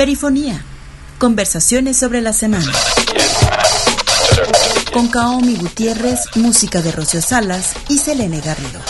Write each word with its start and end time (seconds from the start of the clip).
Perifonía. 0.00 0.64
Conversaciones 1.18 1.98
sobre 1.98 2.22
la 2.22 2.32
semana. 2.32 2.72
Con 4.94 5.08
Kaomi 5.08 5.56
Gutiérrez, 5.56 6.20
música 6.36 6.80
de 6.80 6.90
Rocío 6.90 7.20
Salas 7.20 7.74
y 7.90 7.98
Selene 7.98 8.40
Garrido. 8.40 8.80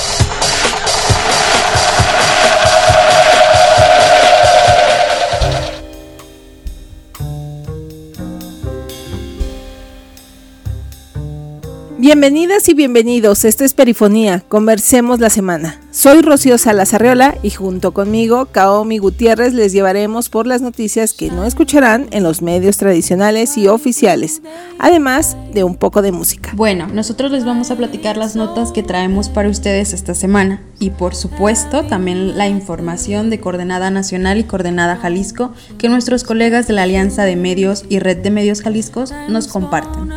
Bienvenidas 12.10 12.68
y 12.68 12.74
bienvenidos, 12.74 13.44
esto 13.44 13.62
es 13.62 13.72
Perifonía, 13.72 14.42
conversemos 14.48 15.20
la 15.20 15.30
semana. 15.30 15.80
Soy 15.92 16.22
Rocío 16.22 16.58
Salas 16.58 16.92
Arreola 16.92 17.36
y 17.40 17.50
junto 17.50 17.92
conmigo, 17.92 18.46
Kaomi 18.46 18.98
Gutiérrez, 18.98 19.54
les 19.54 19.72
llevaremos 19.72 20.28
por 20.28 20.48
las 20.48 20.60
noticias 20.60 21.12
que 21.12 21.30
no 21.30 21.44
escucharán 21.44 22.08
en 22.10 22.24
los 22.24 22.42
medios 22.42 22.78
tradicionales 22.78 23.56
y 23.56 23.68
oficiales, 23.68 24.42
además 24.80 25.36
de 25.54 25.62
un 25.62 25.76
poco 25.76 26.02
de 26.02 26.10
música. 26.10 26.50
Bueno, 26.56 26.88
nosotros 26.92 27.30
les 27.30 27.44
vamos 27.44 27.70
a 27.70 27.76
platicar 27.76 28.16
las 28.16 28.34
notas 28.34 28.72
que 28.72 28.82
traemos 28.82 29.28
para 29.28 29.48
ustedes 29.48 29.92
esta 29.92 30.16
semana 30.16 30.64
y 30.80 30.90
por 30.90 31.14
supuesto 31.14 31.84
también 31.84 32.36
la 32.36 32.48
información 32.48 33.30
de 33.30 33.38
Coordenada 33.38 33.92
Nacional 33.92 34.38
y 34.38 34.44
Coordenada 34.44 34.96
Jalisco 34.96 35.52
que 35.78 35.88
nuestros 35.88 36.24
colegas 36.24 36.66
de 36.66 36.72
la 36.72 36.82
Alianza 36.82 37.22
de 37.22 37.36
Medios 37.36 37.84
y 37.88 38.00
Red 38.00 38.16
de 38.16 38.32
Medios 38.32 38.62
Jalisco 38.62 39.04
nos 39.28 39.46
comparten. 39.46 40.10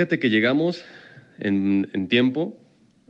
Fíjate 0.00 0.18
que 0.18 0.30
llegamos 0.30 0.82
en, 1.40 2.08
tiempo, 2.08 2.58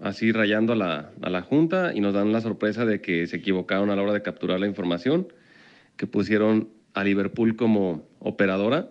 así 0.02 0.32
rayando 0.32 0.72
a 0.72 0.76
la, 0.76 1.12
a 1.22 1.30
la, 1.30 1.42
Junta, 1.42 1.92
y 1.94 2.00
nos 2.00 2.14
dan 2.14 2.32
la 2.32 2.40
sorpresa 2.40 2.84
de 2.84 3.00
que 3.00 3.28
se 3.28 3.36
equivocaron 3.36 3.90
a 3.90 3.94
la 3.94 4.02
hora 4.02 4.12
de 4.12 4.22
capturar 4.22 4.58
la 4.58 4.66
información, 4.66 5.32
que 5.96 6.08
pusieron 6.08 6.70
a 6.92 7.04
Liverpool 7.04 7.54
como 7.54 8.08
operadora, 8.18 8.90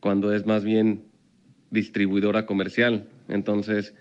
cuando 0.00 0.34
es 0.34 0.44
más 0.44 0.64
bien 0.64 1.04
distribuidora 1.70 2.46
comercial. 2.46 3.06
Entonces, 3.28 3.94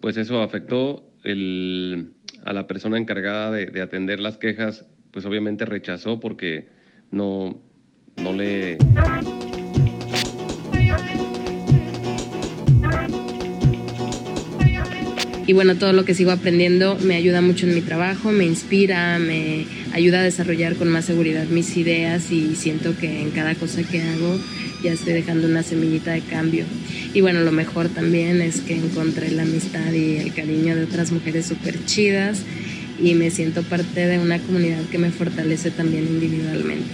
pues 0.00 0.16
eso 0.16 0.42
afectó 0.42 1.08
el, 1.22 2.14
a 2.44 2.52
la 2.52 2.66
persona 2.66 2.98
encargada 2.98 3.52
de, 3.52 3.80
atender 3.80 4.18
las 4.18 4.36
quejas, 4.36 4.84
pues 5.12 5.24
obviamente 5.26 5.64
rechazó 5.64 6.18
porque 6.18 6.70
no, 7.12 7.62
no 8.16 8.32
le... 8.32 8.78
Y 15.48 15.54
bueno, 15.54 15.76
todo 15.76 15.94
lo 15.94 16.04
que 16.04 16.12
sigo 16.12 16.30
aprendiendo 16.30 16.98
me 17.02 17.16
ayuda 17.16 17.40
mucho 17.40 17.66
en 17.66 17.74
mi 17.74 17.80
trabajo, 17.80 18.30
me 18.32 18.44
inspira, 18.44 19.18
me 19.18 19.64
ayuda 19.94 20.20
a 20.20 20.22
desarrollar 20.22 20.76
con 20.76 20.88
más 20.88 21.06
seguridad 21.06 21.46
mis 21.46 21.74
ideas 21.78 22.30
y 22.30 22.54
siento 22.54 22.94
que 22.98 23.22
en 23.22 23.30
cada 23.30 23.54
cosa 23.54 23.82
que 23.82 24.02
hago 24.02 24.38
ya 24.84 24.92
estoy 24.92 25.14
dejando 25.14 25.48
una 25.48 25.62
semillita 25.62 26.12
de 26.12 26.20
cambio. 26.20 26.66
Y 27.14 27.22
bueno, 27.22 27.40
lo 27.40 27.50
mejor 27.50 27.88
también 27.88 28.42
es 28.42 28.60
que 28.60 28.76
encontré 28.76 29.30
la 29.30 29.44
amistad 29.44 29.90
y 29.90 30.18
el 30.18 30.34
cariño 30.34 30.76
de 30.76 30.84
otras 30.84 31.12
mujeres 31.12 31.46
súper 31.46 31.82
chidas 31.86 32.42
y 33.02 33.14
me 33.14 33.30
siento 33.30 33.62
parte 33.62 34.06
de 34.06 34.18
una 34.18 34.38
comunidad 34.40 34.84
que 34.90 34.98
me 34.98 35.10
fortalece 35.10 35.70
también 35.70 36.06
individualmente. 36.08 36.92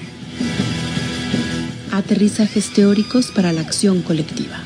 Aterrizajes 1.91 2.73
teóricos 2.73 3.33
para 3.33 3.53
la 3.53 3.63
acción 3.63 4.01
colectiva. 4.03 4.63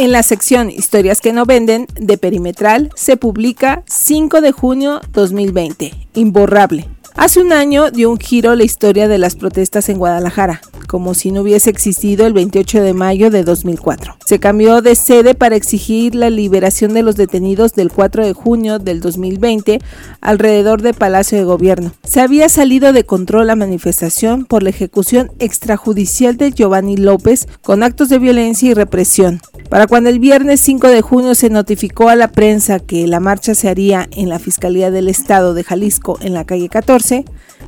En 0.00 0.12
la 0.12 0.22
sección 0.22 0.70
Historias 0.70 1.20
que 1.20 1.34
no 1.34 1.44
venden 1.44 1.86
de 1.94 2.16
Perimetral 2.16 2.88
se 2.94 3.18
publica 3.18 3.82
5 3.86 4.40
de 4.40 4.50
junio 4.50 5.02
2020, 5.12 5.92
Imborrable, 6.14 6.88
Hace 7.16 7.40
un 7.40 7.52
año 7.52 7.90
dio 7.90 8.10
un 8.10 8.18
giro 8.18 8.54
la 8.54 8.64
historia 8.64 9.08
de 9.08 9.18
las 9.18 9.34
protestas 9.36 9.88
en 9.88 9.98
Guadalajara, 9.98 10.60
como 10.86 11.14
si 11.14 11.30
no 11.32 11.42
hubiese 11.42 11.68
existido 11.68 12.26
el 12.26 12.32
28 12.32 12.82
de 12.82 12.94
mayo 12.94 13.30
de 13.30 13.44
2004. 13.44 14.16
Se 14.24 14.38
cambió 14.38 14.80
de 14.80 14.94
sede 14.94 15.34
para 15.34 15.56
exigir 15.56 16.14
la 16.14 16.30
liberación 16.30 16.94
de 16.94 17.02
los 17.02 17.16
detenidos 17.16 17.74
del 17.74 17.92
4 17.92 18.26
de 18.26 18.32
junio 18.32 18.78
del 18.78 19.00
2020 19.00 19.80
alrededor 20.20 20.82
del 20.82 20.94
Palacio 20.94 21.36
de 21.38 21.44
Gobierno. 21.44 21.92
Se 22.04 22.20
había 22.20 22.48
salido 22.48 22.92
de 22.92 23.04
control 23.04 23.48
la 23.48 23.56
manifestación 23.56 24.44
por 24.44 24.62
la 24.62 24.70
ejecución 24.70 25.30
extrajudicial 25.38 26.36
de 26.36 26.52
Giovanni 26.52 26.96
López 26.96 27.46
con 27.62 27.82
actos 27.82 28.08
de 28.08 28.18
violencia 28.18 28.70
y 28.70 28.74
represión. 28.74 29.40
Para 29.68 29.86
cuando 29.86 30.10
el 30.10 30.18
viernes 30.18 30.60
5 30.62 30.88
de 30.88 31.00
junio 31.00 31.36
se 31.36 31.50
notificó 31.50 32.08
a 32.08 32.16
la 32.16 32.32
prensa 32.32 32.80
que 32.80 33.06
la 33.06 33.20
marcha 33.20 33.54
se 33.54 33.68
haría 33.68 34.08
en 34.10 34.28
la 34.28 34.40
Fiscalía 34.40 34.90
del 34.90 35.08
Estado 35.08 35.54
de 35.54 35.62
Jalisco 35.62 36.18
en 36.20 36.34
la 36.34 36.44
calle 36.44 36.68
14, 36.68 36.99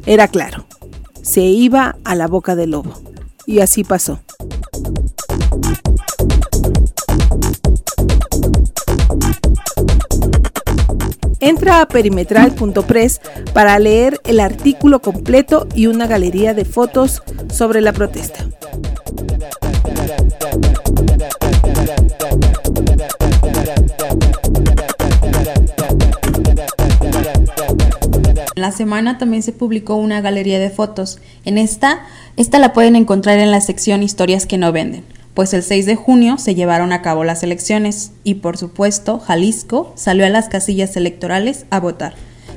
era 0.06 0.28
claro, 0.28 0.66
se 1.22 1.40
iba 1.40 1.96
a 2.04 2.14
la 2.14 2.26
boca 2.26 2.54
del 2.54 2.72
lobo. 2.72 2.92
Y 3.46 3.60
así 3.60 3.82
pasó. 3.82 4.20
Entra 11.40 11.80
a 11.80 11.88
perimetral.press 11.88 13.20
para 13.52 13.76
leer 13.80 14.20
el 14.24 14.38
artículo 14.38 15.02
completo 15.02 15.66
y 15.74 15.88
una 15.88 16.06
galería 16.06 16.54
de 16.54 16.64
fotos 16.64 17.22
sobre 17.52 17.80
la 17.80 17.92
protesta. 17.92 18.46
La 28.62 28.72
semana 28.72 29.18
también 29.18 29.42
se 29.42 29.52
publicó 29.52 29.96
una 29.96 30.20
galería 30.20 30.58
de 30.58 30.70
fotos. 30.70 31.18
En 31.44 31.58
esta, 31.58 32.00
esta 32.36 32.58
la 32.58 32.72
pueden 32.72 32.96
encontrar 32.96 33.38
en 33.40 33.50
la 33.50 33.60
sección 33.60 34.02
Historias 34.02 34.46
que 34.46 34.56
no 34.56 34.70
venden, 34.72 35.04
pues 35.34 35.52
el 35.52 35.64
6 35.64 35.84
de 35.84 35.96
junio 35.96 36.38
se 36.38 36.54
llevaron 36.54 36.92
a 36.92 37.02
cabo 37.02 37.24
las 37.24 37.42
elecciones 37.42 38.12
y 38.22 38.34
por 38.34 38.56
supuesto 38.56 39.18
Jalisco 39.18 39.92
salió 39.96 40.24
a 40.24 40.30
las 40.30 40.48
casillas 40.48 40.96
electorales 40.96 41.66
a 41.70 41.80
votar. 41.80 42.14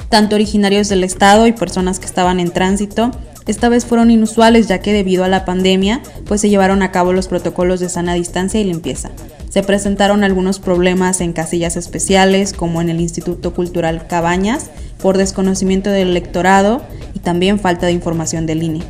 Tanto 0.09 0.35
originarios 0.35 0.89
del 0.89 1.03
estado 1.03 1.47
y 1.47 1.53
personas 1.53 1.99
que 1.99 2.05
estaban 2.05 2.39
en 2.39 2.51
tránsito, 2.51 3.09
esta 3.47 3.69
vez 3.69 3.85
fueron 3.85 4.11
inusuales 4.11 4.67
ya 4.67 4.79
que 4.79 4.93
debido 4.93 5.23
a 5.23 5.27
la 5.27 5.43
pandemia, 5.43 6.01
pues 6.25 6.41
se 6.41 6.49
llevaron 6.49 6.83
a 6.83 6.91
cabo 6.91 7.13
los 7.13 7.27
protocolos 7.27 7.79
de 7.79 7.89
sana 7.89 8.13
distancia 8.13 8.59
y 8.59 8.63
limpieza. 8.63 9.09
Se 9.49 9.63
presentaron 9.63 10.23
algunos 10.23 10.59
problemas 10.59 11.21
en 11.21 11.31
casillas 11.31 11.77
especiales 11.77 12.53
como 12.53 12.81
en 12.81 12.89
el 12.89 12.99
Instituto 12.99 13.53
Cultural 13.53 14.05
Cabañas, 14.07 14.69
por 15.05 15.19
desconocimiento 15.19 15.91
del 15.91 16.07
electorado 16.07 16.81
y 17.13 17.19
también 17.19 17.59
falta 17.59 17.85
de 17.85 17.91
información 17.91 18.47
del 18.47 18.63
INE. 18.63 18.81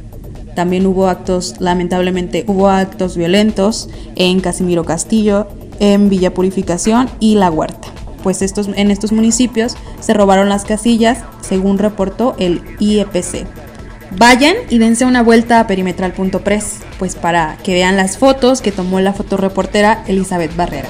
También 0.56 0.86
hubo 0.86 1.10
actos, 1.10 1.56
lamentablemente, 1.60 2.46
hubo 2.48 2.70
actos 2.70 3.18
violentos 3.18 3.90
en 4.16 4.40
Casimiro 4.40 4.86
Castillo, 4.86 5.50
en 5.82 6.08
Villa 6.08 6.34
Purificación 6.34 7.10
y 7.20 7.36
La 7.36 7.52
Huerta, 7.52 7.90
pues 8.24 8.42
estos, 8.42 8.70
en 8.78 8.92
estos 8.92 9.12
municipios 9.12 9.76
se 10.00 10.14
robaron 10.14 10.48
las 10.48 10.64
casillas, 10.64 11.18
según 11.42 11.80
reportó 11.80 12.38
el 12.40 12.62
IEPC. 12.80 13.46
Vayan 14.18 14.56
y 14.70 14.78
dense 14.78 15.04
una 15.04 15.22
vuelta 15.22 15.60
a 15.60 15.68
perimetral.press, 15.68 16.78
pues 16.98 17.16
para 17.16 17.58
que 17.62 17.74
vean 17.74 17.98
las 17.98 18.18
fotos 18.18 18.62
que 18.62 18.72
tomó 18.72 19.02
la 19.02 19.12
fotoreportera 19.12 20.06
Elizabeth 20.08 20.56
Barrera. 20.56 20.88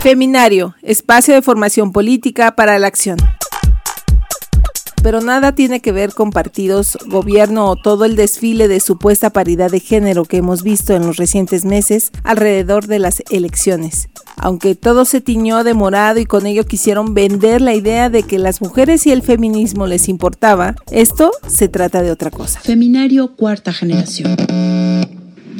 Feminario, 0.00 0.74
espacio 0.80 1.34
de 1.34 1.42
formación 1.42 1.92
política 1.92 2.56
para 2.56 2.78
la 2.78 2.86
acción. 2.86 3.18
Pero 5.02 5.20
nada 5.20 5.54
tiene 5.54 5.80
que 5.80 5.92
ver 5.92 6.14
con 6.14 6.30
partidos, 6.30 6.96
gobierno 7.06 7.68
o 7.68 7.76
todo 7.76 8.06
el 8.06 8.16
desfile 8.16 8.66
de 8.66 8.80
supuesta 8.80 9.28
paridad 9.28 9.70
de 9.70 9.80
género 9.80 10.24
que 10.24 10.38
hemos 10.38 10.62
visto 10.62 10.94
en 10.94 11.06
los 11.06 11.18
recientes 11.18 11.66
meses 11.66 12.12
alrededor 12.24 12.86
de 12.86 12.98
las 12.98 13.22
elecciones. 13.30 14.08
Aunque 14.36 14.74
todo 14.74 15.04
se 15.04 15.20
tiñó 15.20 15.64
de 15.64 15.74
morado 15.74 16.18
y 16.18 16.24
con 16.24 16.46
ello 16.46 16.64
quisieron 16.64 17.12
vender 17.12 17.60
la 17.60 17.74
idea 17.74 18.08
de 18.08 18.22
que 18.22 18.38
las 18.38 18.62
mujeres 18.62 19.06
y 19.06 19.12
el 19.12 19.20
feminismo 19.20 19.86
les 19.86 20.08
importaba, 20.08 20.76
esto 20.90 21.30
se 21.46 21.68
trata 21.68 22.02
de 22.02 22.10
otra 22.10 22.30
cosa. 22.30 22.60
Feminario 22.60 23.36
cuarta 23.36 23.70
generación. 23.70 24.34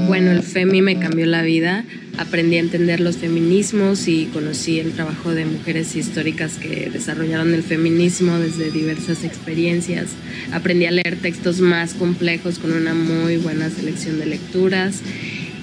Bueno, 0.06 0.32
el 0.32 0.42
FEMI 0.42 0.82
me 0.82 0.98
cambió 0.98 1.26
la 1.26 1.42
vida. 1.42 1.84
Aprendí 2.18 2.56
a 2.56 2.60
entender 2.60 3.00
los 3.00 3.16
feminismos 3.16 4.08
y 4.08 4.26
conocí 4.26 4.78
el 4.78 4.92
trabajo 4.92 5.32
de 5.32 5.46
mujeres 5.46 5.96
históricas 5.96 6.56
que 6.56 6.90
desarrollaron 6.90 7.54
el 7.54 7.62
feminismo 7.62 8.38
desde 8.38 8.70
diversas 8.70 9.24
experiencias. 9.24 10.08
Aprendí 10.52 10.86
a 10.86 10.90
leer 10.90 11.16
textos 11.16 11.60
más 11.60 11.94
complejos 11.94 12.58
con 12.58 12.72
una 12.72 12.94
muy 12.94 13.36
buena 13.36 13.70
selección 13.70 14.18
de 14.18 14.26
lecturas. 14.26 15.00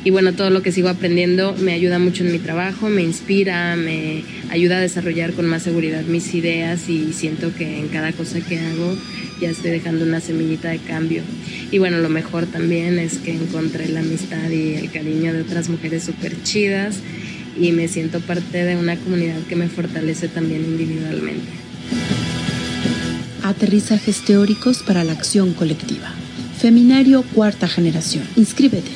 Y 0.07 0.09
bueno, 0.09 0.31
todo 0.31 0.49
lo 0.51 0.61
que 0.61 0.71
sigo 0.71 0.87
aprendiendo 0.87 1.53
me 1.59 1.73
ayuda 1.73 1.99
mucho 1.99 2.23
en 2.23 2.31
mi 2.31 2.39
trabajo, 2.39 2.87
me 2.87 3.03
inspira, 3.03 3.75
me 3.75 4.23
ayuda 4.49 4.77
a 4.77 4.79
desarrollar 4.79 5.33
con 5.33 5.45
más 5.47 5.63
seguridad 5.63 6.01
mis 6.03 6.33
ideas 6.33 6.87
y 6.87 7.11
siento 7.11 7.53
que 7.53 7.79
en 7.79 7.89
cada 7.89 8.13
cosa 8.13 8.39
que 8.39 8.57
hago 8.57 8.95
ya 9.41 9.49
estoy 9.49 9.71
dejando 9.71 10.05
una 10.05 10.21
semillita 10.21 10.69
de 10.69 10.77
cambio. 10.77 11.23
Y 11.71 11.79
bueno, 11.79 11.97
lo 11.97 12.07
mejor 12.07 12.45
también 12.45 12.99
es 12.99 13.17
que 13.17 13.33
encontré 13.33 13.89
la 13.89 13.99
amistad 13.99 14.49
y 14.49 14.75
el 14.75 14.89
cariño 14.91 15.33
de 15.33 15.41
otras 15.41 15.67
mujeres 15.67 16.03
súper 16.03 16.41
chidas 16.41 16.99
y 17.59 17.73
me 17.73 17.89
siento 17.89 18.21
parte 18.21 18.63
de 18.63 18.77
una 18.77 18.95
comunidad 18.95 19.41
que 19.49 19.57
me 19.57 19.67
fortalece 19.67 20.29
también 20.29 20.63
individualmente. 20.63 21.51
Aterrizajes 23.43 24.23
teóricos 24.23 24.83
para 24.83 25.03
la 25.03 25.11
acción 25.11 25.51
colectiva. 25.51 26.13
Feminario 26.57 27.23
cuarta 27.33 27.67
generación. 27.67 28.23
Inscríbete. 28.37 28.91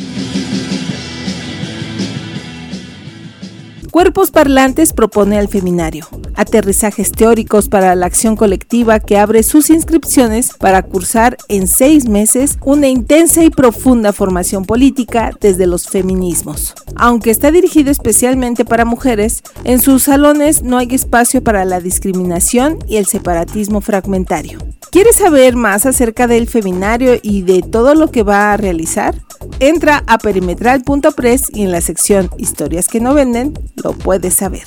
Cuerpos 3.92 4.32
Parlantes 4.32 4.94
propone 4.94 5.38
al 5.38 5.50
Feminario 5.50 6.08
aterrizajes 6.42 7.12
teóricos 7.12 7.70
para 7.70 7.96
la 7.96 8.08
acción 8.08 8.36
colectiva 8.36 9.00
que 9.00 9.18
abre 9.18 9.44
sus 9.44 9.70
inscripciones 9.70 10.52
para 10.58 10.82
cursar 10.82 11.38
en 11.48 11.68
seis 11.68 12.10
meses 12.10 12.58
una 12.62 12.88
intensa 12.88 13.44
y 13.44 13.50
profunda 13.50 14.12
formación 14.12 14.66
política 14.66 15.32
desde 15.40 15.68
los 15.68 15.88
feminismos. 15.88 16.74
Aunque 16.96 17.30
está 17.30 17.52
dirigido 17.52 17.92
especialmente 17.92 18.66
para 18.66 18.86
mujeres, 18.86 19.44
en 19.64 19.80
sus 19.80 20.04
salones 20.04 20.64
no 20.64 20.78
hay 20.78 20.88
espacio 20.92 21.44
para 21.44 21.64
la 21.64 21.80
discriminación 21.80 22.80
y 22.88 22.98
el 22.98 23.06
separatismo 23.06 23.82
fragmentario. 23.82 24.60
¿Quieres 24.92 25.18
saber 25.18 25.56
más 25.56 25.86
acerca 25.86 26.28
del 26.28 26.50
feminario 26.50 27.14
y 27.22 27.44
de 27.44 27.62
todo 27.62 27.96
lo 27.96 28.12
que 28.12 28.24
va 28.24 28.52
a 28.52 28.58
realizar? 28.58 29.16
Entra 29.60 30.04
a 30.08 30.18
perimetral.press 30.18 31.44
y 31.54 31.64
en 31.64 31.72
la 31.72 31.82
sección 31.82 32.30
Historias 32.38 32.88
que 32.88 33.00
no 33.00 33.14
venden 33.14 33.54
lo 33.76 33.94
puedes 33.94 34.34
saber. 34.34 34.64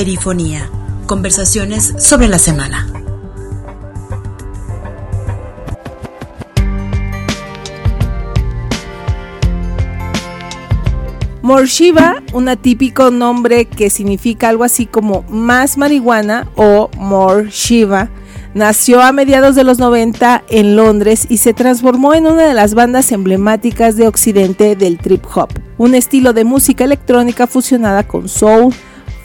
Perifonía. 0.00 0.70
Conversaciones 1.04 1.92
sobre 1.98 2.26
la 2.26 2.38
semana. 2.38 2.86
Morshiva, 11.42 12.22
un 12.32 12.48
atípico 12.48 13.10
nombre 13.10 13.66
que 13.66 13.90
significa 13.90 14.48
algo 14.48 14.64
así 14.64 14.86
como 14.86 15.22
más 15.28 15.76
marihuana 15.76 16.48
o 16.56 16.88
More 16.96 17.50
Shiva, 17.50 18.08
nació 18.54 19.02
a 19.02 19.12
mediados 19.12 19.54
de 19.54 19.64
los 19.64 19.78
90 19.78 20.44
en 20.48 20.76
Londres 20.76 21.26
y 21.28 21.36
se 21.36 21.52
transformó 21.52 22.14
en 22.14 22.26
una 22.26 22.44
de 22.44 22.54
las 22.54 22.72
bandas 22.72 23.12
emblemáticas 23.12 23.96
de 23.96 24.08
Occidente 24.08 24.76
del 24.76 24.96
trip 24.96 25.26
hop, 25.34 25.50
un 25.76 25.94
estilo 25.94 26.32
de 26.32 26.44
música 26.44 26.84
electrónica 26.84 27.46
fusionada 27.46 28.04
con 28.04 28.30
soul, 28.30 28.72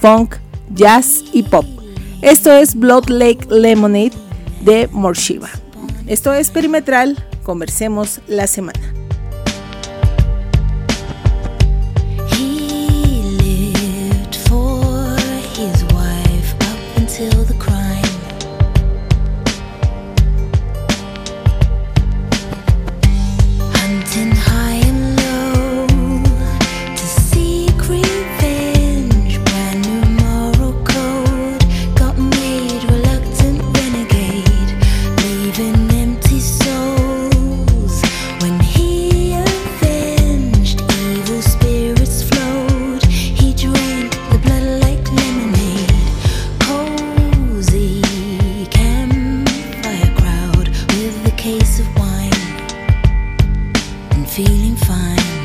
funk, 0.02 0.36
jazz 0.74 1.24
y 1.34 1.44
pop. 1.44 1.66
Esto 2.22 2.52
es 2.52 2.76
Blood 2.76 3.10
Lake 3.10 3.46
Lemonade 3.50 4.14
de 4.62 4.88
Morshiva. 4.92 5.50
Esto 6.08 6.34
es 6.34 6.50
Perimetral, 6.50 7.18
conversemos 7.44 8.22
la 8.28 8.48
semana. 8.48 8.95
feeling 54.36 54.76
fine. 54.76 55.45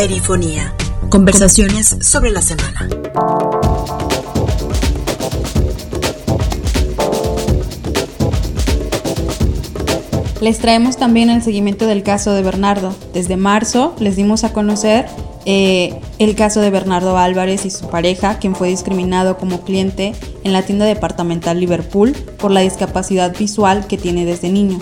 Perifonía. 0.00 0.74
Conversaciones 1.10 1.94
sobre 2.00 2.30
la 2.30 2.40
semana. 2.40 2.88
Les 10.40 10.58
traemos 10.58 10.96
también 10.96 11.28
el 11.28 11.42
seguimiento 11.42 11.86
del 11.86 12.02
caso 12.02 12.32
de 12.32 12.40
Bernardo. 12.40 12.96
Desde 13.12 13.36
marzo 13.36 13.94
les 13.98 14.16
dimos 14.16 14.42
a 14.44 14.54
conocer 14.54 15.04
eh, 15.44 16.00
el 16.18 16.34
caso 16.34 16.62
de 16.62 16.70
Bernardo 16.70 17.18
Álvarez 17.18 17.66
y 17.66 17.70
su 17.70 17.90
pareja, 17.90 18.38
quien 18.38 18.54
fue 18.54 18.68
discriminado 18.68 19.36
como 19.36 19.64
cliente 19.64 20.14
en 20.44 20.54
la 20.54 20.62
tienda 20.62 20.86
departamental 20.86 21.60
Liverpool 21.60 22.12
por 22.38 22.52
la 22.52 22.60
discapacidad 22.60 23.36
visual 23.36 23.86
que 23.86 23.98
tiene 23.98 24.24
desde 24.24 24.48
niño. 24.48 24.78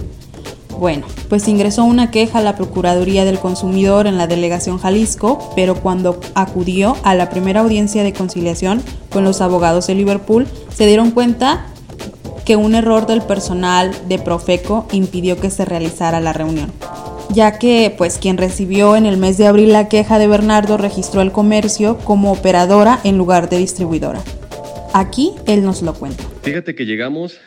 Bueno, 0.79 1.07
pues 1.29 1.49
ingresó 1.49 1.85
una 1.85 2.11
queja 2.11 2.39
a 2.39 2.43
la 2.43 2.55
Procuraduría 2.55 3.25
del 3.25 3.41
Consumidor 3.41 4.07
en 4.07 4.17
la 4.17 4.29
delegación 4.29 4.79
Jalisco, 4.79 5.53
pero 5.57 5.75
cuando 5.75 6.21
acudió 6.35 6.97
a 7.03 7.15
la 7.17 7.31
primera 7.31 7.61
audiencia 7.61 8.05
de 8.05 8.13
conciliación 8.13 8.81
con 9.11 9.25
los 9.25 9.41
abogados 9.41 9.89
de 9.89 9.97
Liverpool, 9.97 10.47
se 10.73 10.87
dieron 10.87 11.11
cuenta 11.11 11.67
que 12.45 12.57
un 12.57 12.75
error 12.75 13.07
del 13.07 13.23
personal 13.23 13.91
de 14.09 14.19
Profeco 14.19 14.87
impidió 14.93 15.39
que 15.39 15.51
se 15.51 15.65
realizara 15.65 16.21
la 16.21 16.33
reunión, 16.33 16.73
ya 17.31 17.59
que 17.59 17.93
pues 17.99 18.17
quien 18.19 18.39
recibió 18.39 18.97
en 18.97 19.05
el 19.05 19.19
mes 19.19 19.37
de 19.37 19.47
abril 19.47 19.73
la 19.73 19.89
queja 19.89 20.19
de 20.19 20.29
Bernardo 20.29 20.77
registró 20.77 21.21
el 21.21 21.33
comercio 21.33 21.99
como 21.99 22.33
operadora 22.33 23.01
en 23.05 23.19
lugar 23.19 23.51
de 23.51 23.59
distribuidora. 23.59 24.23
Aquí 24.95 25.33
él 25.47 25.65
nos 25.65 25.83
lo 25.83 25.93
cuenta. 25.93 26.25
Fíjate 26.43 26.75
que 26.75 26.87
llegamos 26.87 27.39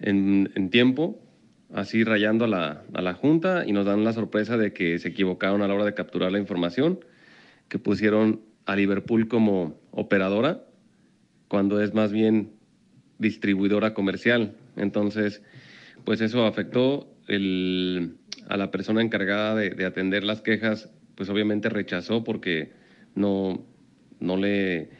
en, 0.00 0.70
tiempo, 0.70 1.16
así 1.74 2.04
rayando 2.04 2.46
a 2.46 2.48
la, 2.48 2.84
a 2.94 3.02
la 3.02 3.14
junta 3.14 3.64
y 3.66 3.72
nos 3.72 3.84
dan 3.84 4.04
la 4.04 4.12
sorpresa 4.12 4.56
de 4.56 4.72
que 4.72 4.98
se 4.98 5.08
equivocaron 5.08 5.60
a 5.60 5.68
la 5.68 5.74
hora 5.74 5.84
de 5.84 5.94
capturar 5.94 6.32
la 6.32 6.38
información, 6.38 7.00
que 7.68 7.78
pusieron 7.78 8.40
a 8.64 8.76
Liverpool 8.76 9.28
como 9.28 9.78
operadora, 9.90 10.64
cuando 11.48 11.82
es 11.82 11.92
más 11.92 12.12
bien 12.12 12.52
distribuidora 13.18 13.92
comercial. 13.92 14.54
Entonces, 14.76 15.42
pues 16.04 16.20
eso 16.20 16.46
afectó 16.46 17.08
a 17.28 18.56
la 18.56 18.70
persona 18.70 19.02
encargada 19.02 19.54
de, 19.54 19.84
atender 19.84 20.24
las 20.24 20.42
quejas, 20.42 20.90
pues 21.14 21.28
obviamente 21.28 21.68
rechazó 21.68 22.22
porque 22.22 22.72
no, 23.14 23.64
no, 24.20 24.36
le, 24.36 24.90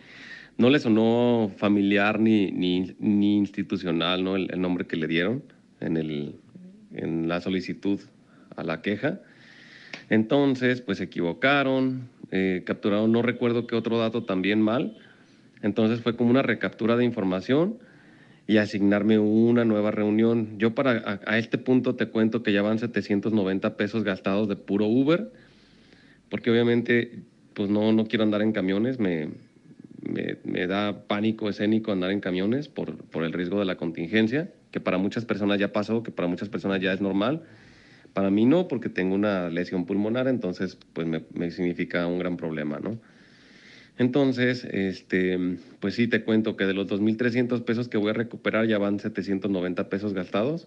no 0.57 0.71
le 0.71 0.78
sonó 0.78 1.52
familiar 1.57 2.19
ni, 2.19 2.50
ni, 2.50 3.37
institucional 3.37 4.25
¿no? 4.25 4.37
el, 4.37 4.61
nombre 4.61 4.87
que 4.87 4.97
le 4.97 5.07
dieron 5.07 5.45
en, 5.81 5.97
el, 5.97 6.37
en 6.95 7.29
la 7.29 7.41
solicitud 7.41 8.01
a 8.57 8.63
la 8.63 8.83
queja. 8.83 9.21
Entonces, 10.11 10.81
pues 10.81 10.99
se 10.99 11.05
equivocaron, 11.05 12.09
eh, 12.31 12.63
capturaron, 12.67 13.13
no 13.13 13.23
recuerdo 13.23 13.67
qué 13.67 13.77
otro 13.77 13.99
dato 13.99 14.25
también 14.25 14.61
mal. 14.61 14.97
Entonces 15.63 16.01
fue 16.01 16.17
como 16.17 16.31
una 16.31 16.43
recaptura 16.43 16.97
de 16.97 17.05
información 17.05 17.79
y 18.47 18.59
asignarme 18.59 19.19
una 19.19 19.65
nueva 19.65 19.91
reunión. 19.91 20.59
Yo 20.59 20.75
para 20.75 21.21
a, 21.25 21.39
este 21.39 21.59
punto 21.59 21.95
te 21.95 22.09
cuento 22.09 22.43
que 22.43 22.53
ya 22.53 22.63
van 22.63 22.79
790 22.79 23.77
pesos 23.77 24.05
gastados 24.05 24.49
de 24.49 24.57
puro 24.57 24.87
Uber, 24.87 25.33
porque 26.29 26.51
obviamente 26.51 27.23
pues 27.55 27.71
no, 27.71 27.93
no 27.93 28.07
quiero 28.07 28.25
andar 28.25 28.43
en 28.43 28.53
camiones, 28.53 28.99
me, 28.99 29.31
me, 30.03 30.67
da 30.67 31.07
pánico 31.07 31.49
escénico 31.49 31.93
andar 31.93 32.11
en 32.11 32.21
camiones 32.21 32.69
por, 32.69 32.97
por 32.97 33.25
el 33.25 33.33
riesgo 33.33 33.59
de 33.59 33.65
la 33.65 33.77
contingencia, 33.77 34.51
que 34.75 34.81
para 34.81 34.99
muchas 34.99 35.25
personas 35.25 35.61
ya 35.61 35.73
pasó, 35.73 36.02
que 36.02 36.11
para 36.11 36.26
muchas 36.26 36.49
personas 36.49 36.81
ya 36.81 36.93
es 36.93 37.00
normal. 37.00 37.45
Para 38.12 38.28
mí 38.28 38.45
no, 38.45 38.66
porque 38.66 38.88
tengo 38.88 39.14
una 39.14 39.49
lesión 39.49 39.87
pulmonar, 39.87 40.26
entonces 40.26 40.76
pues 40.93 41.07
me, 41.07 41.23
me 41.33 41.52
significa 41.52 42.09
un 42.09 42.19
gran 42.19 42.37
problema, 42.37 42.81
¿no? 42.81 42.99
Entonces, 43.99 44.64
este, 44.64 45.38
pues 45.78 45.95
sí, 45.95 46.09
te 46.09 46.25
cuento 46.25 46.57
que 46.57 46.64
de 46.64 46.75
los 46.75 46.88
2.300 46.88 47.62
pesos 47.62 47.88
que 47.88 47.99
voy 47.99 48.11
a 48.11 48.14
recuperar 48.14 48.66
ya 48.66 48.78
van 48.78 48.99
790 48.99 49.88
pesos 49.88 50.12
gastados, 50.12 50.66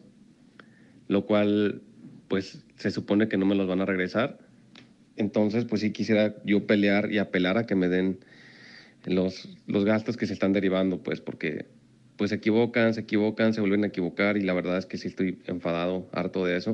lo 1.10 1.26
cual, 1.26 1.82
pues 2.30 2.64
se 2.78 2.92
supone 2.92 3.28
que 3.28 3.36
no 3.36 3.46
me 3.46 3.56
los 3.56 3.68
van 3.68 3.82
a 3.82 3.86
regresar. 3.86 4.38
Entonces, 5.18 5.66
pues 5.66 5.82
sí 5.82 5.92
quisiera 5.92 6.38
yo 6.46 6.66
pelear 6.66 7.12
y 7.12 7.18
apelar 7.18 7.58
a 7.58 7.66
que 7.66 7.76
me 7.76 7.90
den 7.90 8.20
los, 9.06 9.50
los 9.68 9.84
gastos 9.84 10.16
que 10.16 10.28
se 10.28 10.34
están 10.34 10.54
derivando, 10.54 11.04
pues 11.04 11.20
porque 11.20 11.66
pues 12.18 12.30
se 12.30 12.36
equivocan, 12.36 12.94
se 12.94 13.02
equivocan, 13.02 13.54
se 13.54 13.62
vuelven 13.62 13.84
a 13.84 13.88
equivocar 13.88 14.38
y 14.38 14.42
la 14.42 14.54
verdad 14.54 14.78
es 14.78 14.86
que 14.86 14.98
sí 14.98 15.08
estoy 15.08 15.40
enfadado, 15.46 16.08
harto 16.12 16.46
de 16.46 16.58
eso. 16.58 16.74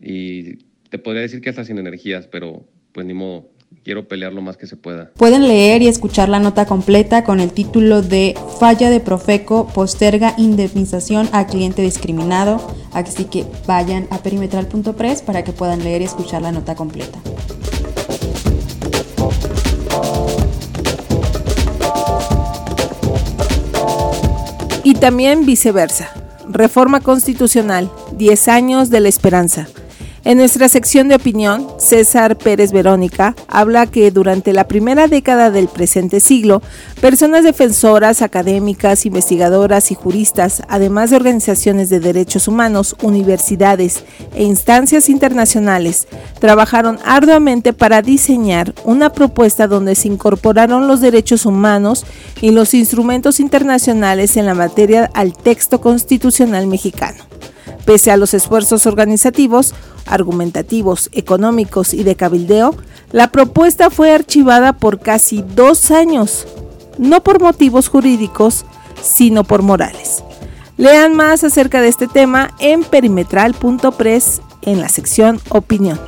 Y 0.00 0.56
te 0.90 0.98
podría 0.98 1.22
decir 1.22 1.40
que 1.40 1.50
hasta 1.50 1.64
sin 1.64 1.78
energías, 1.78 2.26
pero 2.26 2.64
pues 2.92 3.06
ni 3.06 3.14
modo, 3.14 3.48
quiero 3.84 4.06
pelear 4.06 4.32
lo 4.32 4.42
más 4.42 4.56
que 4.56 4.66
se 4.66 4.76
pueda. 4.76 5.10
Pueden 5.16 5.48
leer 5.48 5.82
y 5.82 5.88
escuchar 5.88 6.28
la 6.28 6.38
nota 6.38 6.66
completa 6.66 7.24
con 7.24 7.40
el 7.40 7.52
título 7.52 8.02
de 8.02 8.34
Falla 8.60 8.90
de 8.90 9.00
Profeco 9.00 9.68
posterga 9.68 10.34
indemnización 10.36 11.28
a 11.32 11.46
cliente 11.46 11.82
discriminado. 11.82 12.60
Así 12.92 13.24
que 13.24 13.46
vayan 13.66 14.06
a 14.10 14.22
perimetral.press 14.22 15.22
para 15.22 15.44
que 15.44 15.52
puedan 15.52 15.82
leer 15.82 16.02
y 16.02 16.04
escuchar 16.04 16.42
la 16.42 16.52
nota 16.52 16.74
completa. 16.74 17.18
Y 24.84 24.94
también 24.94 25.46
viceversa. 25.46 26.10
Reforma 26.48 27.00
constitucional, 27.00 27.90
10 28.16 28.48
años 28.48 28.90
de 28.90 29.00
la 29.00 29.08
esperanza. 29.08 29.68
En 30.24 30.38
nuestra 30.38 30.68
sección 30.68 31.08
de 31.08 31.16
opinión, 31.16 31.66
César 31.78 32.38
Pérez 32.38 32.70
Verónica 32.70 33.34
habla 33.48 33.88
que 33.88 34.12
durante 34.12 34.52
la 34.52 34.68
primera 34.68 35.08
década 35.08 35.50
del 35.50 35.66
presente 35.66 36.20
siglo, 36.20 36.62
personas 37.00 37.42
defensoras, 37.42 38.22
académicas, 38.22 39.04
investigadoras 39.04 39.90
y 39.90 39.96
juristas, 39.96 40.62
además 40.68 41.10
de 41.10 41.16
organizaciones 41.16 41.90
de 41.90 41.98
derechos 41.98 42.46
humanos, 42.46 42.94
universidades 43.02 44.04
e 44.32 44.44
instancias 44.44 45.08
internacionales, 45.08 46.06
trabajaron 46.38 47.00
arduamente 47.04 47.72
para 47.72 48.00
diseñar 48.00 48.74
una 48.84 49.10
propuesta 49.10 49.66
donde 49.66 49.96
se 49.96 50.06
incorporaron 50.06 50.86
los 50.86 51.00
derechos 51.00 51.46
humanos 51.46 52.06
y 52.40 52.52
los 52.52 52.74
instrumentos 52.74 53.40
internacionales 53.40 54.36
en 54.36 54.46
la 54.46 54.54
materia 54.54 55.10
al 55.14 55.32
texto 55.32 55.80
constitucional 55.80 56.68
mexicano. 56.68 57.24
Pese 57.84 58.10
a 58.10 58.16
los 58.16 58.34
esfuerzos 58.34 58.86
organizativos, 58.86 59.74
argumentativos, 60.06 61.10
económicos 61.12 61.94
y 61.94 62.04
de 62.04 62.16
cabildeo, 62.16 62.74
la 63.10 63.30
propuesta 63.30 63.90
fue 63.90 64.12
archivada 64.12 64.72
por 64.72 65.00
casi 65.00 65.42
dos 65.42 65.90
años, 65.90 66.46
no 66.98 67.22
por 67.22 67.40
motivos 67.40 67.88
jurídicos, 67.88 68.64
sino 69.02 69.44
por 69.44 69.62
morales. 69.62 70.22
Lean 70.76 71.14
más 71.14 71.44
acerca 71.44 71.80
de 71.80 71.88
este 71.88 72.06
tema 72.06 72.50
en 72.58 72.84
perimetral.press 72.84 74.40
en 74.62 74.80
la 74.80 74.88
sección 74.88 75.40
Opinión. 75.50 76.00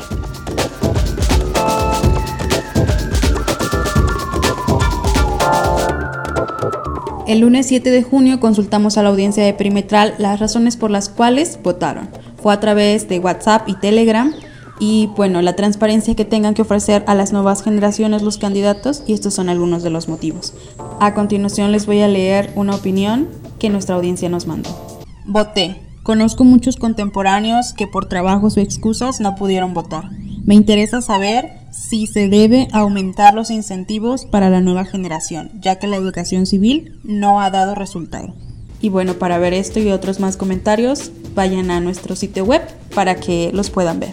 El 7.27 7.41
lunes 7.41 7.67
7 7.69 7.91
de 7.91 8.03
junio 8.03 8.39
consultamos 8.39 8.99
a 8.99 9.03
la 9.03 9.09
audiencia 9.09 9.43
de 9.43 9.55
Perimetral 9.55 10.15
las 10.19 10.41
razones 10.41 10.77
por 10.77 10.91
las 10.91 11.09
cuales 11.09 11.59
votaron 11.63 12.11
fue 12.43 12.53
a 12.53 12.61
través 12.61 13.09
de 13.09 13.19
WhatsApp 13.19 13.67
y 13.67 13.75
Telegram. 13.75 14.35
Y 14.79 15.09
bueno, 15.17 15.41
la 15.41 15.57
transparencia 15.57 16.15
que 16.15 16.27
tengan 16.27 16.53
que 16.53 16.61
ofrecer 16.61 17.03
a 17.07 17.15
las 17.15 17.33
nuevas 17.33 17.63
generaciones 17.63 18.21
los 18.21 18.37
candidatos 18.37 19.05
y 19.07 19.15
estos 19.15 19.33
son 19.33 19.49
algunos 19.49 19.83
de 19.83 19.89
los 19.89 20.07
motivos. 20.07 20.53
A 21.01 21.15
continuación 21.15 21.73
les 21.73 21.87
voy 21.87 22.01
a 22.01 22.09
leer 22.09 22.53
una 22.57 22.75
opinión 22.75 23.29
que 23.59 23.71
nuestra 23.71 23.95
audiencia 23.95 24.29
nos 24.29 24.47
mandó. 24.47 24.69
Voté. 25.25 25.81
Conozco 26.03 26.45
muchos 26.45 26.77
contemporáneos 26.77 27.73
que 27.73 27.87
por 27.87 28.07
trabajos 28.07 28.59
o 28.59 28.61
excusas 28.61 29.21
no 29.21 29.37
pudieron 29.37 29.73
votar. 29.73 30.11
Me 30.47 30.55
interesa 30.55 31.01
saber 31.01 31.53
si 31.71 32.07
se 32.07 32.29
debe 32.29 32.69
aumentar 32.73 33.33
los 33.33 33.51
incentivos 33.51 34.27
para 34.27 34.51
la 34.51 34.61
nueva 34.61 34.85
generación, 34.85 35.51
ya 35.63 35.79
que 35.79 35.87
la 35.87 35.97
educación 35.97 36.45
civil 36.45 37.01
no 37.03 37.41
ha 37.41 37.49
dado 37.51 37.75
resultado. 37.75 38.35
Y 38.83 38.91
bueno, 38.91 39.15
para 39.15 39.39
ver 39.39 39.55
esto 39.55 39.81
y 39.81 39.91
otros 39.91 40.21
más 40.21 40.37
comentarios, 40.37 41.13
vayan 41.35 41.71
a 41.71 41.81
nuestro 41.81 42.15
sitio 42.15 42.45
web 42.45 42.61
para 42.95 43.15
que 43.15 43.53
los 43.55 43.71
puedan 43.71 44.01
ver. 44.01 44.13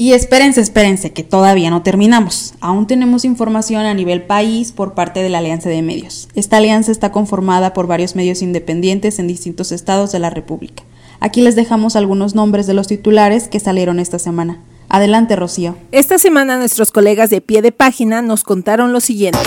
Y 0.00 0.14
espérense, 0.14 0.62
espérense, 0.62 1.12
que 1.12 1.24
todavía 1.24 1.68
no 1.68 1.82
terminamos. 1.82 2.54
Aún 2.60 2.86
tenemos 2.86 3.26
información 3.26 3.84
a 3.84 3.92
nivel 3.92 4.22
país 4.22 4.72
por 4.72 4.94
parte 4.94 5.22
de 5.22 5.28
la 5.28 5.38
Alianza 5.38 5.68
de 5.68 5.82
Medios. 5.82 6.26
Esta 6.40 6.56
alianza 6.56 6.90
está 6.90 7.12
conformada 7.12 7.74
por 7.74 7.86
varios 7.86 8.16
medios 8.16 8.40
independientes 8.40 9.18
en 9.18 9.28
distintos 9.28 9.72
estados 9.72 10.10
de 10.10 10.20
la 10.20 10.30
República. 10.30 10.84
Aquí 11.20 11.42
les 11.42 11.54
dejamos 11.54 11.96
algunos 11.96 12.34
nombres 12.34 12.66
de 12.66 12.72
los 12.72 12.86
titulares 12.86 13.48
que 13.48 13.60
salieron 13.60 14.00
esta 14.00 14.18
semana. 14.18 14.58
Adelante, 14.88 15.36
Rocío. 15.36 15.76
Esta 15.92 16.18
semana 16.18 16.56
nuestros 16.56 16.92
colegas 16.92 17.28
de 17.28 17.42
pie 17.42 17.60
de 17.60 17.72
página 17.72 18.22
nos 18.22 18.42
contaron 18.42 18.94
lo 18.94 19.00
siguiente. 19.00 19.38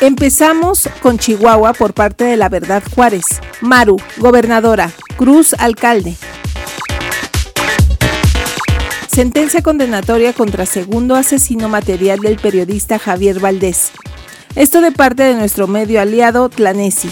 Empezamos 0.00 0.88
con 1.02 1.18
Chihuahua 1.18 1.74
por 1.74 1.92
parte 1.92 2.24
de 2.24 2.38
La 2.38 2.48
Verdad 2.48 2.82
Juárez. 2.94 3.26
Maru, 3.60 3.98
gobernadora. 4.16 4.90
Cruz, 5.18 5.54
alcalde. 5.58 6.16
Sentencia 9.14 9.60
condenatoria 9.60 10.32
contra 10.32 10.64
segundo 10.64 11.16
asesino 11.16 11.68
material 11.68 12.20
del 12.20 12.38
periodista 12.38 12.98
Javier 12.98 13.40
Valdés. 13.40 13.90
Esto 14.56 14.80
de 14.80 14.90
parte 14.90 15.22
de 15.22 15.34
nuestro 15.34 15.66
medio 15.66 16.00
aliado 16.00 16.48
Tlanesi. 16.48 17.10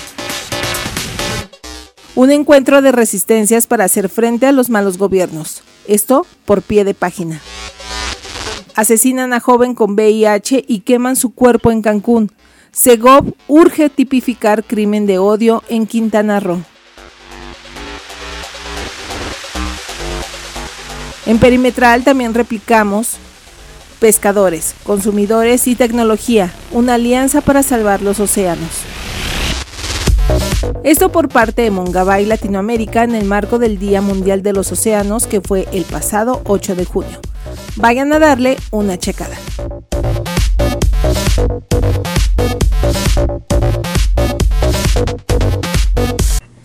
Un 2.14 2.30
encuentro 2.30 2.80
de 2.80 2.90
resistencias 2.90 3.66
para 3.66 3.84
hacer 3.84 4.08
frente 4.08 4.46
a 4.46 4.52
los 4.52 4.70
malos 4.70 4.96
gobiernos. 4.96 5.62
Esto 5.86 6.26
por 6.46 6.62
pie 6.62 6.84
de 6.84 6.94
página. 6.94 7.38
Asesinan 8.74 9.34
a 9.34 9.40
joven 9.40 9.74
con 9.74 9.92
VIH 9.92 10.64
y 10.66 10.80
queman 10.80 11.16
su 11.16 11.34
cuerpo 11.34 11.70
en 11.70 11.82
Cancún. 11.82 12.32
Segov 12.72 13.34
urge 13.46 13.90
tipificar 13.90 14.64
crimen 14.64 15.04
de 15.04 15.18
odio 15.18 15.62
en 15.68 15.86
Quintana 15.86 16.40
Roo. 16.40 16.62
En 21.26 21.38
Perimetral 21.38 22.04
también 22.04 22.34
replicamos 22.34 23.18
pescadores, 24.00 24.74
consumidores 24.84 25.66
y 25.66 25.74
tecnología, 25.74 26.52
una 26.72 26.94
alianza 26.94 27.42
para 27.42 27.62
salvar 27.62 28.00
los 28.00 28.18
océanos. 28.20 28.84
Esto 30.82 31.12
por 31.12 31.28
parte 31.28 31.62
de 31.62 31.70
Mongabay 31.70 32.24
Latinoamérica 32.24 33.04
en 33.04 33.14
el 33.14 33.26
marco 33.26 33.58
del 33.58 33.78
Día 33.78 34.00
Mundial 34.00 34.42
de 34.42 34.54
los 34.54 34.72
Océanos 34.72 35.26
que 35.26 35.42
fue 35.42 35.68
el 35.72 35.84
pasado 35.84 36.40
8 36.44 36.74
de 36.74 36.86
junio. 36.86 37.20
Vayan 37.76 38.12
a 38.14 38.18
darle 38.18 38.56
una 38.70 38.98
checada. 38.98 39.36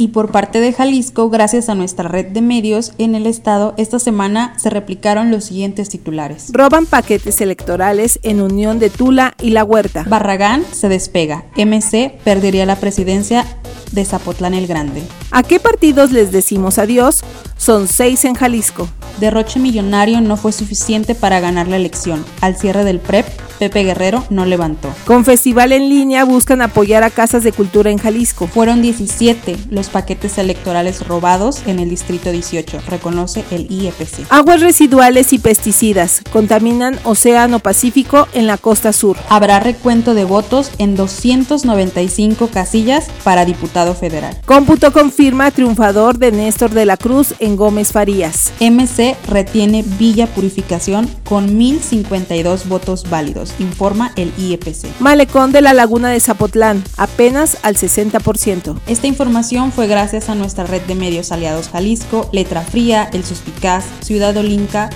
Y 0.05 0.09
por 0.09 0.29
parte 0.29 0.61
de 0.61 0.71
Jalisco, 0.71 1.31
gracias 1.31 1.67
a 1.67 1.73
nuestra 1.73 2.07
red 2.07 2.27
de 2.27 2.43
medios 2.43 2.93
en 2.99 3.15
el 3.15 3.25
estado, 3.25 3.73
esta 3.75 3.97
semana 3.97 4.53
se 4.59 4.69
replicaron 4.69 5.31
los 5.31 5.45
siguientes 5.45 5.89
titulares. 5.89 6.51
Roban 6.53 6.85
paquetes 6.85 7.41
electorales 7.41 8.19
en 8.21 8.39
unión 8.39 8.77
de 8.77 8.91
Tula 8.91 9.33
y 9.41 9.49
La 9.49 9.63
Huerta. 9.63 10.05
Barragán 10.07 10.63
se 10.71 10.89
despega. 10.89 11.45
MC 11.57 12.19
perdería 12.23 12.67
la 12.67 12.75
presidencia 12.75 13.47
de 13.93 14.05
Zapotlán 14.05 14.53
el 14.53 14.67
Grande. 14.67 15.01
¿A 15.31 15.41
qué 15.41 15.59
partidos 15.59 16.11
les 16.11 16.31
decimos 16.31 16.77
adiós? 16.77 17.23
Son 17.65 17.87
seis 17.87 18.25
en 18.25 18.35
Jalisco. 18.35 18.87
Derroche 19.19 19.59
millonario 19.59 20.21
no 20.21 20.37
fue 20.37 20.51
suficiente 20.51 21.15
para 21.15 21.39
ganar 21.39 21.67
la 21.67 21.77
elección. 21.77 22.23
Al 22.39 22.55
cierre 22.55 22.83
del 22.83 22.99
PREP, 22.99 23.25
Pepe 23.59 23.83
Guerrero 23.83 24.23
no 24.29 24.45
levantó. 24.45 24.93
Con 25.05 25.25
festival 25.25 25.71
en 25.71 25.89
línea 25.89 26.25
buscan 26.25 26.61
apoyar 26.61 27.03
a 27.03 27.09
casas 27.09 27.43
de 27.43 27.51
cultura 27.51 27.89
en 27.89 27.97
Jalisco. 27.97 28.47
Fueron 28.47 28.81
17 28.81 29.57
los 29.69 29.89
paquetes 29.89 30.37
electorales 30.37 31.07
robados 31.07 31.63
en 31.65 31.79
el 31.79 31.89
Distrito 31.89 32.31
18, 32.31 32.81
reconoce 32.87 33.45
el 33.51 33.71
IEPC. 33.71 34.25
Aguas 34.29 34.61
residuales 34.61 35.33
y 35.33 35.39
pesticidas 35.39 36.21
contaminan 36.31 36.99
Océano 37.03 37.59
Pacífico 37.59 38.27
en 38.33 38.47
la 38.47 38.57
costa 38.57 38.93
sur. 38.93 39.17
Habrá 39.29 39.59
recuento 39.59 40.13
de 40.13 40.25
votos 40.25 40.71
en 40.77 40.95
295 40.95 42.47
casillas 42.47 43.07
para 43.23 43.45
diputado 43.45 43.95
federal. 43.95 44.37
Cómputo 44.45 44.91
confirma 44.91 45.51
triunfador 45.51 46.17
de 46.17 46.31
Néstor 46.31 46.71
de 46.71 46.85
la 46.85 46.97
Cruz 46.97 47.33
en 47.39 47.54
Gómez 47.55 47.91
Farías. 47.91 48.53
MC 48.59 49.15
retiene 49.27 49.83
Villa 49.97 50.27
Purificación 50.27 51.09
con 51.23 51.57
1052 51.57 52.67
votos 52.67 53.09
válidos 53.09 53.53
informa 53.59 54.11
el 54.15 54.31
IEPC. 54.37 54.87
Malecón 54.99 55.51
de 55.51 55.61
la 55.61 55.73
Laguna 55.73 56.09
de 56.09 56.19
Zapotlán, 56.19 56.83
apenas 56.97 57.57
al 57.63 57.75
60%. 57.75 58.79
Esta 58.87 59.07
información 59.07 59.71
fue 59.71 59.87
gracias 59.87 60.29
a 60.29 60.35
nuestra 60.35 60.65
red 60.65 60.81
de 60.83 60.95
medios 60.95 61.31
aliados 61.31 61.69
Jalisco, 61.69 62.29
Letra 62.31 62.61
Fría, 62.61 63.09
El 63.11 63.23
Suspicaz, 63.23 63.85
Ciudad 64.01 64.35
Olinca 64.37 64.89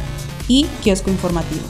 y 0.47 0.65
Kiosco 0.81 1.09
Informativo. 1.09 1.65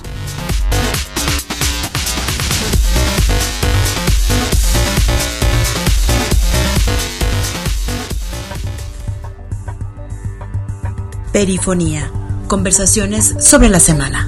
Perifonía. 11.31 12.11
Conversaciones 12.47 13.35
sobre 13.39 13.69
la 13.69 13.79
semana. 13.79 14.27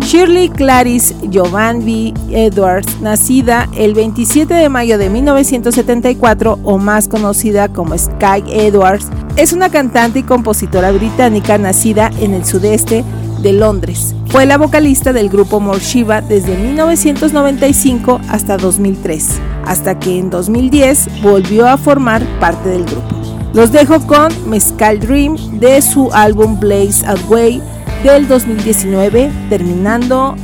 Shirley 0.00 0.48
Clarice 0.48 1.14
Giovanni 1.28 2.14
Edwards, 2.30 3.00
nacida 3.00 3.68
el 3.76 3.94
27 3.94 4.52
de 4.54 4.68
mayo 4.68 4.96
de 4.96 5.10
1974 5.10 6.58
o 6.62 6.78
más 6.78 7.08
conocida 7.08 7.68
como 7.68 7.98
Sky 7.98 8.44
Edwards, 8.46 9.08
es 9.36 9.52
una 9.52 9.68
cantante 9.68 10.20
y 10.20 10.22
compositora 10.22 10.92
británica 10.92 11.58
nacida 11.58 12.10
en 12.20 12.34
el 12.34 12.44
sudeste 12.44 13.04
de 13.40 13.52
Londres. 13.52 14.14
Fue 14.28 14.46
la 14.46 14.58
vocalista 14.58 15.12
del 15.12 15.28
grupo 15.28 15.60
Morshiva 15.60 16.20
desde 16.20 16.56
1995 16.56 18.20
hasta 18.28 18.56
2003, 18.56 19.40
hasta 19.66 19.98
que 19.98 20.18
en 20.18 20.30
2010 20.30 21.22
volvió 21.22 21.68
a 21.68 21.76
formar 21.76 22.22
parte 22.38 22.68
del 22.68 22.84
grupo. 22.84 23.14
Los 23.52 23.70
dejo 23.70 24.04
con 24.06 24.32
Mescal 24.48 24.98
Dream 24.98 25.36
de 25.58 25.80
su 25.82 26.12
álbum 26.12 26.58
Blaze 26.58 27.06
Away 27.06 27.62
del 28.02 28.26
2019, 28.26 29.30
terminando 29.48 30.36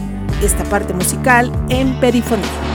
esta 0.43 0.65
parte 0.65 0.95
musical 0.95 1.51
en 1.69 1.99
perifonía. 2.01 2.70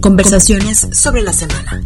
Conversaciones 0.00 0.88
sobre 0.92 1.22
la 1.22 1.32
semana. 1.32 1.84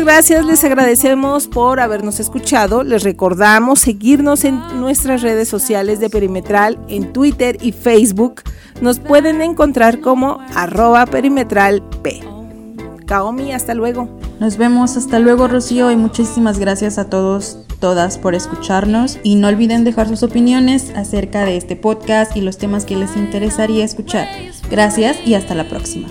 Gracias, 0.00 0.46
les 0.46 0.64
agradecemos 0.64 1.46
por 1.46 1.78
habernos 1.78 2.20
escuchado. 2.20 2.82
Les 2.82 3.02
recordamos 3.02 3.80
seguirnos 3.80 4.44
en 4.44 4.58
nuestras 4.80 5.20
redes 5.20 5.48
sociales 5.48 6.00
de 6.00 6.08
Perimetral, 6.08 6.78
en 6.88 7.12
Twitter 7.12 7.58
y 7.60 7.72
Facebook. 7.72 8.42
Nos 8.80 8.98
pueden 8.98 9.42
encontrar 9.42 10.00
como 10.00 10.40
arroba 10.54 11.04
perimetralp. 11.06 11.84
Kaomi, 13.06 13.52
hasta 13.52 13.74
luego. 13.74 14.08
Nos 14.40 14.56
vemos, 14.56 14.96
hasta 14.96 15.18
luego 15.18 15.48
Rocío 15.48 15.90
y 15.90 15.96
muchísimas 15.96 16.58
gracias 16.58 16.96
a 16.96 17.04
todos, 17.04 17.58
todas 17.78 18.16
por 18.16 18.34
escucharnos 18.34 19.18
y 19.22 19.34
no 19.34 19.48
olviden 19.48 19.84
dejar 19.84 20.08
sus 20.08 20.22
opiniones 20.22 20.92
acerca 20.96 21.44
de 21.44 21.56
este 21.56 21.76
podcast 21.76 22.36
y 22.36 22.40
los 22.40 22.56
temas 22.56 22.84
que 22.84 22.96
les 22.96 23.16
interesaría 23.16 23.84
escuchar. 23.84 24.28
Gracias 24.70 25.18
y 25.26 25.34
hasta 25.34 25.54
la 25.54 25.68
próxima. 25.68 26.08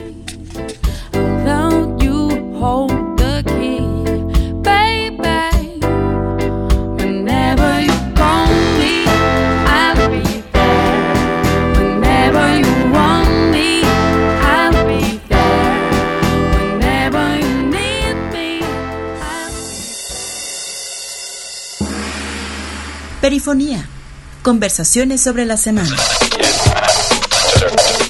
Conversaciones 24.43 25.21
sobre 25.21 25.43
la 25.43 25.57
semana. 25.57 25.95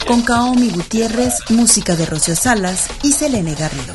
Con 0.06 0.22
Kaomi 0.22 0.70
Gutiérrez, 0.70 1.36
música 1.48 1.96
de 1.96 2.06
Rocio 2.06 2.36
Salas 2.36 2.88
y 3.04 3.14
Selene 3.14 3.56
Garrido. 3.56 3.94